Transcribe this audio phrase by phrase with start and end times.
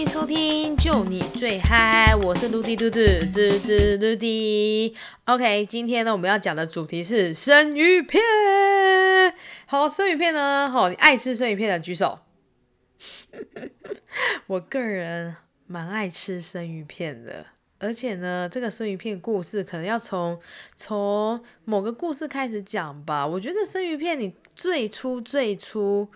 [0.00, 2.98] 迎收听，就你最嗨，我是嘟滴嘟嘟
[3.32, 4.92] 嘟嘟嘟滴。
[5.24, 8.20] OK，今天呢，我们要讲的主题是生鱼片。
[9.66, 12.18] 好，生鱼片呢，好，你爱吃生鱼片的举手。
[14.48, 15.36] 我个人
[15.66, 17.46] 蛮爱吃生鱼片的，
[17.78, 20.40] 而且呢，这个生鱼片故事可能要从
[20.74, 23.24] 从某个故事开始讲吧。
[23.24, 26.08] 我觉得生鱼片，你最初最初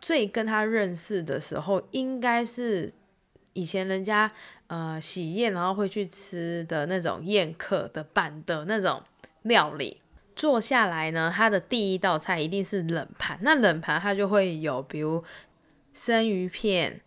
[0.00, 2.92] 最跟他认识的时候，应该是
[3.52, 4.30] 以前人家
[4.68, 9.02] 呃喜宴，然后会去吃的那种宴客的办的那种
[9.42, 10.00] 料理。
[10.34, 15.22] 坐下来呢，他的第一道菜一定是冷盘，那冷盘它就会有比如
[15.92, 17.00] 生鱼片。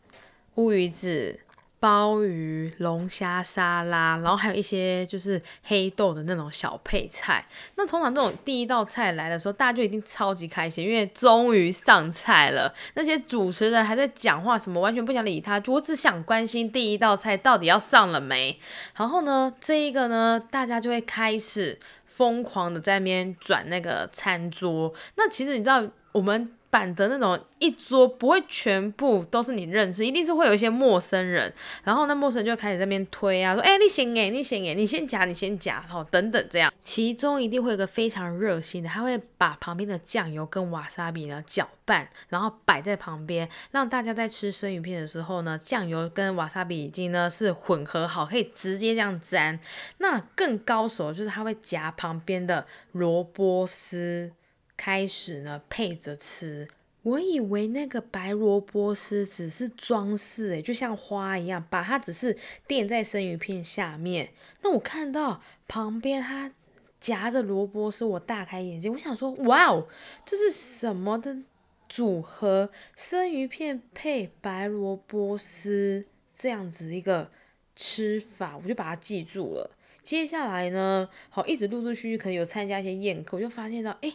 [0.56, 1.40] 乌鱼子、
[1.84, 7.46] 鲍鱼、龙虾沙拉，然后还有一些就是黑豆的那种小配菜。
[7.76, 12.74] 那通常这种第一道菜来的时候，大家就已经超级开心，因为终于上菜了。
[12.94, 18.58] 那些主持人还在讲话，什么完全不想理他，我只想关心第一道菜到底要上了没。
[18.96, 24.94] 然后呢，这一个呢，大家就会开始疯狂的在那边转那个餐桌。
[25.18, 26.54] 那其实你知道我们。
[26.74, 49.60] 版的那种一桌不会全部都是你认识，一定是会有一些陌生人，然后那陌生人就开始在那边推啊，说哎你先哎你先哎你先夹你先夹，好等等这样，其中一定会有个非常热心的，他会把旁边的酱油跟瓦萨比呢搅拌，然后摆在旁边，让大家在吃生鱼片的时候呢，酱油跟瓦萨比已经呢是混合好，可以直接这样沾。
[50.00, 54.32] 那更高手就是他会夹旁边的萝卜丝。
[54.76, 56.68] 开始呢，配着吃。
[57.04, 64.32] 我以为那个白萝卜丝只是装饰，诶，就像花一样，把它只是垫在生鱼片下面。
[64.62, 66.54] 那我看到旁边它
[67.02, 68.90] 夹着萝卜丝，我大开眼界。
[68.90, 69.90] 我想说，哇哦，
[70.26, 71.40] 这是什么的
[71.90, 72.70] 组合？
[72.96, 76.06] 生鱼片配白萝卜丝
[76.38, 77.30] 这样子一个
[77.76, 79.72] 吃法，我就把它记住了。
[80.02, 84.14] 接下来呢，好，一直陆陆续续可能有参加一些宴客，我就发现到，哎。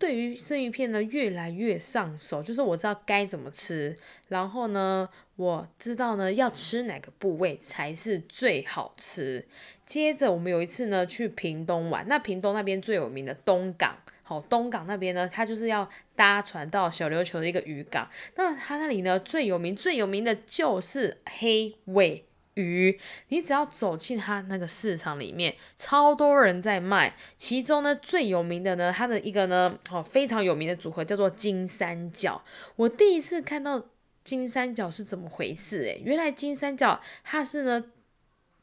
[0.00, 3.94] 对于生鱼片呢，越来越上手，就是我知道该怎么吃，
[4.28, 5.06] 然后呢，
[5.36, 9.46] 我知道呢要吃哪个部位才是最好吃。
[9.84, 15.86] 接着我们有一次呢去屏东玩，那屏东那边最有名的东港，好，东港那边呢，它就是要
[16.16, 22.24] 搭船到小琉球的一个渔港，那它那里呢最有名最有名的就是黑尾。
[22.54, 27.14] 鱼，你只要走进它那个市场里面，超多人在卖。
[27.36, 32.42] 其中呢，最有名的呢，它的一个呢，哦，非常有名的组合叫做金三角。
[32.76, 33.86] 我第一次看到
[34.24, 35.82] 金三角是怎么回事？
[35.82, 37.84] 诶，原来金三角它是呢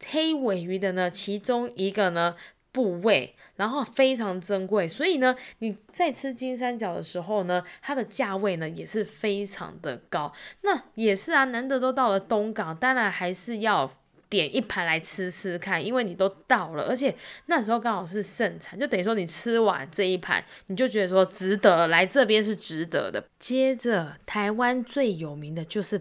[0.05, 2.35] 黑尾鱼的呢其中一个呢。
[2.77, 10.31] 部位，然后非常珍贵，所以呢，你在吃金三角的时候呢，它的价位呢也是非常的高。
[10.61, 13.91] 那也是啊，难得都到了东港，当然还是要
[14.29, 17.15] 点一盘来吃吃看，因为你都到了，而且
[17.47, 23.23] 那时候刚好是盛产，就等于说你吃完这一盘，你就觉得说值得来这边是值得的。
[23.39, 25.97] 接着，台湾最有名的就是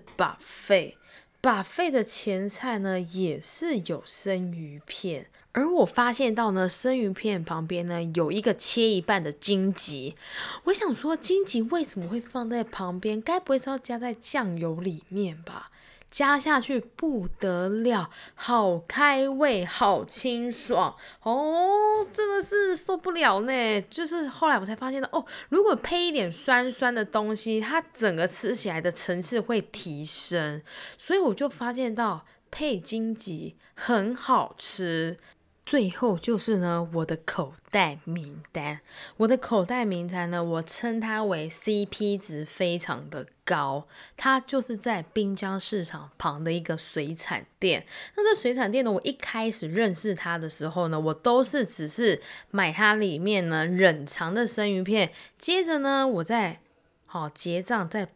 [1.46, 5.26] 把费的前菜呢也是有生鱼片。
[5.52, 10.16] 而我发现到呢，生鱼片旁边呢有一个切一半的荆棘，
[10.64, 13.22] 我想说荆棘为什么会放在旁边？
[13.22, 15.70] 该不会是要加在酱油里面吧？
[16.16, 23.82] 加下去不得了，好开胃，好清爽哦，真的是受不了呢。
[23.82, 30.62] 就是后来我才发现到哦，如果配一点酸酸的东西，它整个吃起来的层次会提升，
[30.96, 35.18] 所以我就发现到配荆棘很好吃。
[35.66, 38.80] 最后就是呢，我的口袋名单，
[39.16, 43.88] 我的口袋名单呢，我称它为 CP 值非常的高。
[44.16, 47.84] 它就是在滨江市场旁的一个水产店。
[48.14, 52.22] 那这水产店呢，我一开始认识它的时候呢，我都是只是
[52.52, 56.60] 买它里面呢冷藏的生鱼片，接着呢，我再
[57.06, 58.06] 好结账再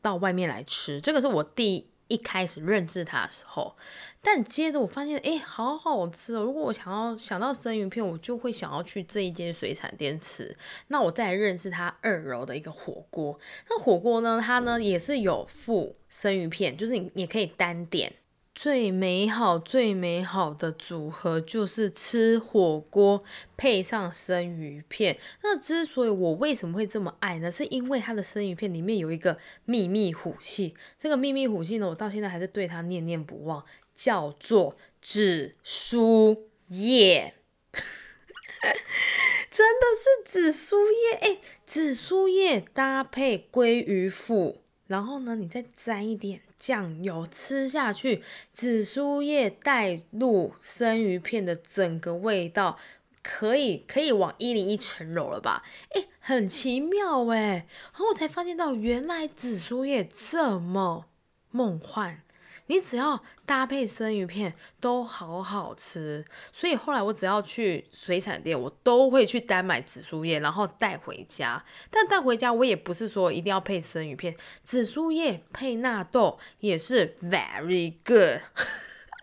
[0.00, 0.98] 到外面来吃。
[1.02, 3.76] 这个是我第一开始认识它的时候。
[4.22, 6.42] 但接着我发现，哎，好好吃哦！
[6.44, 10.56] 如果我想要想到生鱼片，我就会想要去这一间水产店吃。
[10.88, 13.38] 那我再认识它二楼的一个火锅。
[13.68, 18.10] 那火锅呢，它呢也是有附生鱼片，就是你也可以单点。
[18.54, 23.22] 最美好、最美好的组合就是吃火锅
[23.56, 25.18] 配上生鱼片。
[25.42, 27.50] 那之所以我为什么会这么爱呢？
[27.50, 30.74] 是因为它的生鱼片里面有一个秘密武器。
[30.98, 33.64] 这个秘密武器呢，我到现在还是对它念念不忘。
[33.96, 37.34] 叫做紫苏叶，
[39.48, 41.38] 真的是紫苏叶哎！
[41.64, 48.22] 紫苏叶搭配鲑鱼腹，然后呢，你再沾一点酱油吃下去，
[48.52, 52.78] 紫苏叶带入生鱼片的整个味道，
[53.22, 55.62] 可以可以往一零一层楼了吧？
[55.94, 61.06] 诶，很奇妙诶，然后我才发现到原来紫苏叶这么
[61.50, 62.23] 梦幻。
[62.66, 71.62] 你只要搭配生鱼片都好好吃，所以后来我只要去水产店，我都会去单买紫苏叶，然后带回家。
[71.90, 78.40] 但带回家我也不是说一定要配生鱼片，紫苏叶配纳豆也是 very good。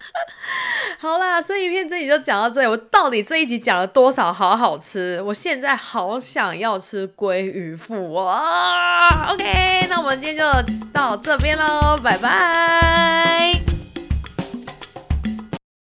[1.00, 2.68] 好啦，生鱼片这集就讲到这里。
[2.68, 5.21] 我到底这一集讲了多少好好吃？
[5.21, 10.44] 我现在好想要吃鲑鱼腹啊！OK，那我们今天就
[10.94, 13.70] 到这边喽，拜拜。